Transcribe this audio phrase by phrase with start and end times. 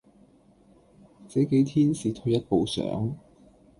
[1.29, 3.15] 這幾天是退一步想：